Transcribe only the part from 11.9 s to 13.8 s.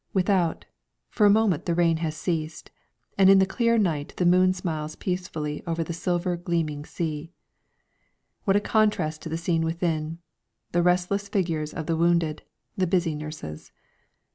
wounded the busy nurses.